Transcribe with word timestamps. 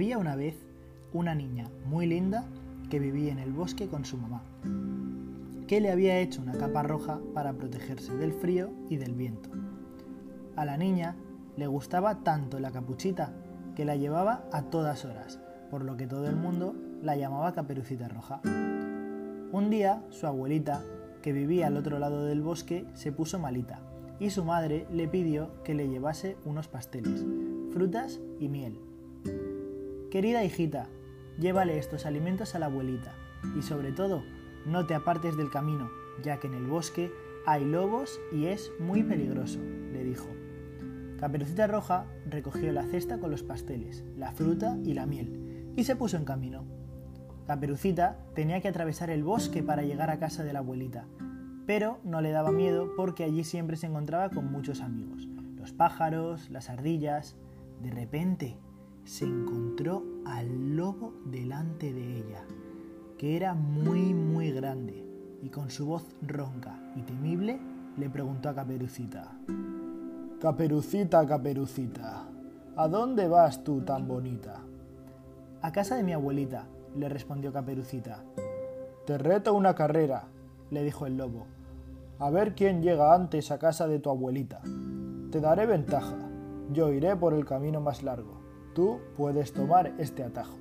Había 0.00 0.16
una 0.16 0.34
vez 0.34 0.54
una 1.12 1.34
niña 1.34 1.68
muy 1.84 2.06
linda 2.06 2.46
que 2.88 2.98
vivía 2.98 3.32
en 3.32 3.38
el 3.38 3.52
bosque 3.52 3.86
con 3.86 4.06
su 4.06 4.16
mamá, 4.16 4.42
que 5.66 5.82
le 5.82 5.90
había 5.90 6.20
hecho 6.20 6.40
una 6.40 6.56
capa 6.56 6.82
roja 6.82 7.20
para 7.34 7.52
protegerse 7.52 8.16
del 8.16 8.32
frío 8.32 8.70
y 8.88 8.96
del 8.96 9.14
viento. 9.14 9.50
A 10.56 10.64
la 10.64 10.78
niña 10.78 11.16
le 11.58 11.66
gustaba 11.66 12.24
tanto 12.24 12.58
la 12.60 12.70
capuchita 12.70 13.34
que 13.76 13.84
la 13.84 13.94
llevaba 13.94 14.48
a 14.52 14.62
todas 14.62 15.04
horas, 15.04 15.38
por 15.70 15.84
lo 15.84 15.98
que 15.98 16.06
todo 16.06 16.26
el 16.28 16.36
mundo 16.36 16.74
la 17.02 17.16
llamaba 17.16 17.52
Caperucita 17.52 18.08
Roja. 18.08 18.40
Un 19.52 19.68
día, 19.68 20.02
su 20.08 20.26
abuelita, 20.26 20.82
que 21.20 21.34
vivía 21.34 21.66
al 21.66 21.76
otro 21.76 21.98
lado 21.98 22.24
del 22.24 22.40
bosque, 22.40 22.86
se 22.94 23.12
puso 23.12 23.38
malita 23.38 23.80
y 24.18 24.30
su 24.30 24.46
madre 24.46 24.86
le 24.90 25.08
pidió 25.08 25.62
que 25.62 25.74
le 25.74 25.90
llevase 25.90 26.38
unos 26.46 26.68
pasteles, 26.68 27.22
frutas 27.70 28.18
y 28.38 28.48
miel. 28.48 28.80
Querida 30.10 30.42
hijita, 30.42 30.88
llévale 31.38 31.78
estos 31.78 32.04
alimentos 32.04 32.56
a 32.56 32.58
la 32.58 32.66
abuelita 32.66 33.14
y 33.56 33.62
sobre 33.62 33.92
todo, 33.92 34.24
no 34.66 34.84
te 34.84 34.96
apartes 34.96 35.36
del 35.36 35.50
camino, 35.50 35.88
ya 36.20 36.40
que 36.40 36.48
en 36.48 36.54
el 36.54 36.66
bosque 36.66 37.12
hay 37.46 37.64
lobos 37.64 38.20
y 38.32 38.46
es 38.46 38.72
muy 38.80 39.04
peligroso, 39.04 39.60
le 39.92 40.02
dijo. 40.02 40.26
Caperucita 41.20 41.68
Roja 41.68 42.06
recogió 42.28 42.72
la 42.72 42.82
cesta 42.86 43.18
con 43.18 43.30
los 43.30 43.44
pasteles, 43.44 44.02
la 44.16 44.32
fruta 44.32 44.76
y 44.82 44.94
la 44.94 45.06
miel 45.06 45.72
y 45.76 45.84
se 45.84 45.94
puso 45.94 46.16
en 46.16 46.24
camino. 46.24 46.64
Caperucita 47.46 48.18
tenía 48.34 48.60
que 48.60 48.68
atravesar 48.68 49.10
el 49.10 49.22
bosque 49.22 49.62
para 49.62 49.84
llegar 49.84 50.10
a 50.10 50.18
casa 50.18 50.42
de 50.42 50.52
la 50.52 50.58
abuelita, 50.58 51.06
pero 51.66 52.00
no 52.02 52.20
le 52.20 52.32
daba 52.32 52.50
miedo 52.50 52.94
porque 52.96 53.22
allí 53.22 53.44
siempre 53.44 53.76
se 53.76 53.86
encontraba 53.86 54.30
con 54.30 54.50
muchos 54.50 54.80
amigos, 54.80 55.28
los 55.54 55.72
pájaros, 55.72 56.50
las 56.50 56.68
ardillas. 56.68 57.36
De 57.80 57.92
repente 57.92 58.58
se 59.04 59.24
encontró 59.24 60.04
al 60.24 60.76
lobo 60.76 61.14
delante 61.24 61.92
de 61.92 62.18
ella, 62.18 62.44
que 63.18 63.36
era 63.36 63.54
muy 63.54 64.14
muy 64.14 64.50
grande, 64.50 65.04
y 65.42 65.48
con 65.48 65.70
su 65.70 65.86
voz 65.86 66.06
ronca 66.22 66.78
y 66.96 67.02
temible 67.02 67.58
le 67.96 68.08
preguntó 68.08 68.48
a 68.48 68.54
Caperucita. 68.54 69.32
Caperucita, 70.40 71.26
Caperucita, 71.26 72.24
¿a 72.76 72.88
dónde 72.88 73.28
vas 73.28 73.62
tú 73.64 73.82
tan 73.82 74.08
bonita? 74.08 74.60
A 75.62 75.72
casa 75.72 75.96
de 75.96 76.02
mi 76.02 76.12
abuelita, 76.12 76.66
le 76.96 77.08
respondió 77.08 77.52
Caperucita. 77.52 78.22
Te 79.06 79.18
reto 79.18 79.54
una 79.54 79.74
carrera, 79.74 80.24
le 80.70 80.82
dijo 80.82 81.06
el 81.06 81.16
lobo. 81.16 81.46
A 82.18 82.30
ver 82.30 82.54
quién 82.54 82.82
llega 82.82 83.14
antes 83.14 83.50
a 83.50 83.58
casa 83.58 83.86
de 83.86 83.98
tu 83.98 84.10
abuelita. 84.10 84.60
Te 85.30 85.40
daré 85.40 85.66
ventaja. 85.66 86.16
Yo 86.72 86.92
iré 86.92 87.16
por 87.16 87.34
el 87.34 87.44
camino 87.44 87.80
más 87.80 88.02
largo. 88.02 88.39
Tú 88.74 89.00
puedes 89.16 89.52
tomar 89.52 89.92
este 89.98 90.22
atajo. 90.22 90.56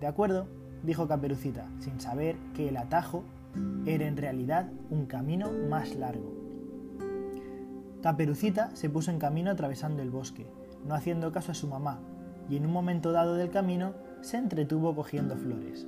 De 0.00 0.06
acuerdo, 0.06 0.46
dijo 0.82 1.08
Caperucita, 1.08 1.68
sin 1.80 2.00
saber 2.00 2.36
que 2.54 2.68
el 2.68 2.76
atajo 2.76 3.24
era 3.86 4.06
en 4.06 4.16
realidad 4.16 4.70
un 4.90 5.06
camino 5.06 5.50
más 5.68 5.94
largo. 5.96 6.32
Caperucita 8.02 8.74
se 8.76 8.88
puso 8.88 9.10
en 9.10 9.18
camino 9.18 9.50
atravesando 9.50 10.02
el 10.02 10.10
bosque, 10.10 10.46
no 10.86 10.94
haciendo 10.94 11.32
caso 11.32 11.52
a 11.52 11.56
su 11.56 11.66
mamá, 11.66 11.98
y 12.48 12.56
en 12.56 12.66
un 12.66 12.72
momento 12.72 13.10
dado 13.10 13.34
del 13.34 13.50
camino 13.50 13.94
se 14.20 14.36
entretuvo 14.36 14.94
cogiendo 14.94 15.36
flores. 15.36 15.86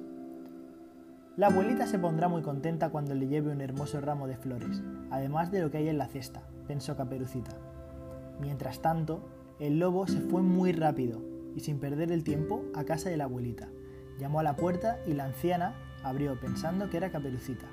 La 1.37 1.47
abuelita 1.47 1.87
se 1.87 1.99
pondrá 1.99 2.29
muy 2.29 2.43
contenta 2.43 2.91
cuando 2.91 3.15
le 3.15 3.29
lleve 3.29 3.53
un 3.53 3.61
hermoso 3.61 4.01
ramo 4.01 4.27
de 4.27 4.37
flores, 4.37 4.83
además 5.11 5.53
de 5.53 5.63
lo 5.63 5.71
que 5.71 5.79
hay 5.79 5.89
en 5.89 5.99
la 5.99 6.09
cesta, 6.09 6.43
pensó 6.67 6.97
Caperucita. 6.97 7.53
Mientras 8.41 8.81
tanto, 8.83 9.21
el 9.61 9.79
lobo 9.79 10.07
se 10.07 10.21
fue 10.21 10.43
muy 10.43 10.73
rápido 10.73 11.23
y 11.55 11.61
sin 11.61 11.79
perder 11.79 12.13
el 12.13 12.25
tiempo 12.25 12.65
a 12.75 12.85
casa 12.85 13.11
de 13.11 13.17
la 13.17 13.25
abuelita. 13.25 13.69
Llamó 14.19 14.41
a 14.41 14.43
la 14.43 14.57
puerta 14.57 14.99
y 15.07 15.13
la 15.13 15.25
anciana 15.25 15.75
abrió 16.03 16.39
pensando 16.41 16.91
que 16.91 16.97
era 16.97 17.11
Caperucita. 17.11 17.69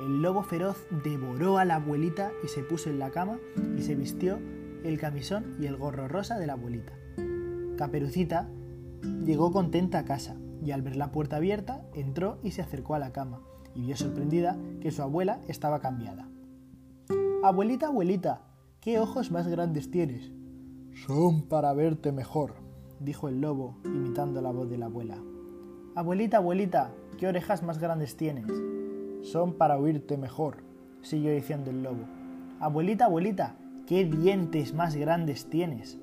El 0.00 0.22
lobo 0.22 0.42
feroz 0.42 0.86
devoró 1.04 1.58
a 1.58 1.64
la 1.64 1.76
abuelita 1.76 2.32
y 2.42 2.48
se 2.48 2.62
puso 2.62 2.88
en 2.90 2.98
la 2.98 3.10
cama 3.10 3.38
y 3.76 3.82
se 3.82 3.94
vistió 3.94 4.38
el 4.82 4.98
camisón 4.98 5.56
y 5.60 5.66
el 5.66 5.76
gorro 5.76 6.08
rosa 6.08 6.38
de 6.38 6.46
la 6.46 6.54
abuelita. 6.54 6.92
Caperucita 7.76 8.48
Llegó 9.24 9.52
contenta 9.52 9.98
a 9.98 10.04
casa 10.04 10.36
y 10.64 10.72
al 10.72 10.82
ver 10.82 10.96
la 10.96 11.12
puerta 11.12 11.36
abierta 11.36 11.82
entró 11.94 12.38
y 12.42 12.50
se 12.50 12.62
acercó 12.62 12.94
a 12.94 12.98
la 12.98 13.12
cama 13.12 13.40
y 13.74 13.82
vio 13.82 13.96
sorprendida 13.96 14.58
que 14.80 14.90
su 14.90 15.02
abuela 15.02 15.40
estaba 15.48 15.80
cambiada. 15.80 16.28
Abuelita, 17.42 17.86
abuelita, 17.86 18.42
¿qué 18.80 18.98
ojos 18.98 19.30
más 19.30 19.48
grandes 19.48 19.90
tienes? 19.90 20.32
Son 21.06 21.42
para 21.42 21.72
verte 21.72 22.12
mejor, 22.12 22.52
dijo 22.98 23.28
el 23.28 23.40
lobo, 23.40 23.78
imitando 23.84 24.42
la 24.42 24.50
voz 24.50 24.68
de 24.68 24.76
la 24.76 24.86
abuela. 24.86 25.16
Abuelita, 25.94 26.36
abuelita, 26.36 26.92
¿qué 27.18 27.26
orejas 27.26 27.62
más 27.62 27.78
grandes 27.78 28.18
tienes? 28.18 28.46
Son 29.22 29.54
para 29.54 29.78
oírte 29.78 30.18
mejor, 30.18 30.58
siguió 31.00 31.32
diciendo 31.32 31.70
el 31.70 31.82
lobo. 31.82 32.04
Abuelita, 32.60 33.06
abuelita, 33.06 33.56
¿qué 33.86 34.04
dientes 34.04 34.74
más 34.74 34.94
grandes 34.94 35.48
tienes? 35.48 35.98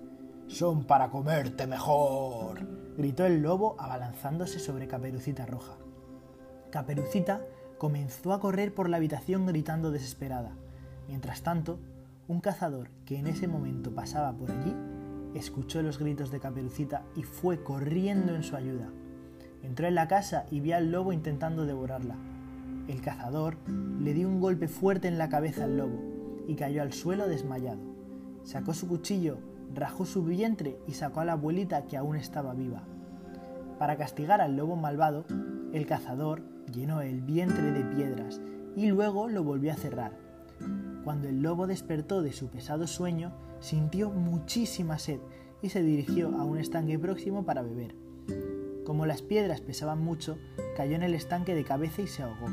Son 0.48 0.84
para 0.84 1.10
comerte 1.12 1.68
mejor, 1.68 2.68
gritó 2.98 3.26
el 3.26 3.44
lobo 3.44 3.76
abalanzándose 3.78 4.58
sobre 4.58 4.88
Caperucita 4.88 5.46
Roja. 5.46 5.78
Caperucita 6.72 7.42
comenzó 7.78 8.34
a 8.34 8.40
correr 8.40 8.74
por 8.74 8.90
la 8.90 8.98
habitación 8.98 9.46
gritando 9.46 9.92
desesperada. 9.92 10.56
Mientras 11.08 11.44
tanto, 11.44 11.78
un 12.28 12.42
cazador 12.42 12.90
que 13.06 13.18
en 13.18 13.28
ese 13.28 13.48
momento 13.48 13.94
pasaba 13.94 14.34
por 14.34 14.52
allí 14.52 14.76
escuchó 15.38 15.82
los 15.82 16.00
gritos 16.00 16.32
de 16.32 16.40
Caperucita 16.40 17.04
y 17.16 17.24
fue 17.24 17.64
corriendo 17.64 18.36
en 18.36 18.44
su 18.44 18.56
ayuda. 18.56 18.90
Entró 19.64 19.88
en 19.88 19.96
la 19.96 20.08
casa 20.08 20.46
y 20.52 20.60
vio 20.60 20.76
al 20.76 20.92
lobo 20.92 21.14
intentando 21.14 21.66
devorarla. 21.66 22.16
El 22.88 23.02
cazador 23.02 23.58
le 24.00 24.14
dio 24.14 24.28
un 24.28 24.40
golpe 24.40 24.68
fuerte 24.68 25.08
en 25.08 25.18
la 25.18 25.30
cabeza 25.30 25.66
al 25.66 25.78
lobo 25.78 26.00
y 26.48 26.56
cayó 26.56 26.82
al 26.82 26.94
suelo 26.94 27.28
desmayado. 27.28 27.80
Sacó 28.44 28.74
su 28.74 28.88
cuchillo 28.88 29.40
rajó 29.74 30.06
su 30.06 30.24
vientre 30.24 30.80
y 30.88 30.94
sacó 30.94 31.22
a 31.22 31.26
la 31.26 31.34
abuelita 31.34 31.86
que 31.86 31.98
aún 31.98 32.16
estaba 32.16 32.54
viva. 32.54 32.84
Para 33.80 33.98
castigar 33.98 34.42
al 34.42 34.56
lobo 34.56 34.76
malvado, 34.76 35.26
el 35.74 35.86
cazador 35.86 36.42
llenó 36.72 37.02
el 37.02 37.22
vientre 37.22 37.72
de 37.72 37.84
piedras 37.84 38.42
y 38.76 38.88
luego 38.88 39.28
lo 39.28 39.44
volvió 39.44 39.72
a 39.72 39.76
cerrar. 39.76 40.14
Cuando 41.04 41.28
el 41.30 41.42
lobo 41.42 41.68
despertó 41.68 42.22
de 42.22 42.34
su 42.34 42.50
pesado 42.50 42.88
sueño, 42.88 43.32
sintió 43.60 44.10
muchísima 44.10 45.00
sed 45.00 45.20
y 45.62 45.70
se 45.70 45.84
dirigió 45.84 46.30
a 46.38 46.44
un 46.44 46.58
estanque 46.58 47.00
próximo 47.00 47.46
para 47.46 47.62
beber. 47.62 47.96
Como 48.86 49.06
las 49.06 49.22
piedras 49.22 49.62
pesaban 49.62 50.02
mucho, 50.02 50.38
cayó 50.76 50.96
en 50.96 51.04
el 51.04 51.14
estanque 51.14 51.56
de 51.56 51.64
cabeza 51.64 52.02
y 52.02 52.08
se 52.08 52.24
ahogó. 52.24 52.48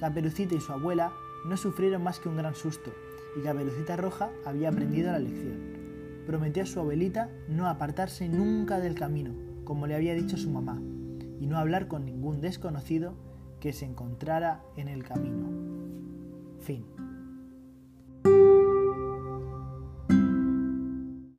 Caperucita 0.00 0.54
y 0.54 0.60
su 0.60 0.72
abuela 0.72 1.12
no 1.46 1.56
sufrieron 1.56 2.02
más 2.02 2.18
que 2.18 2.28
un 2.28 2.36
gran 2.36 2.54
susto, 2.54 2.92
y 3.38 3.42
Caperucita 3.42 3.96
Roja 3.96 4.30
había 4.44 4.70
aprendido 4.70 5.12
la 5.12 5.18
lección 5.18 5.82
prometió 6.26 6.62
a 6.62 6.66
su 6.66 6.80
abuelita 6.80 7.30
no 7.48 7.68
apartarse 7.68 8.28
nunca 8.28 8.80
del 8.80 8.94
camino, 8.94 9.34
como 9.64 9.86
le 9.86 9.94
había 9.94 10.14
dicho 10.14 10.36
su 10.36 10.50
mamá, 10.50 10.80
y 11.40 11.46
no 11.46 11.58
hablar 11.58 11.88
con 11.88 12.04
ningún 12.04 12.40
desconocido 12.40 13.14
que 13.60 13.72
se 13.72 13.84
encontrara 13.84 14.62
en 14.76 14.88
el 14.88 15.04
camino. 15.04 15.48
Fin. 16.60 16.84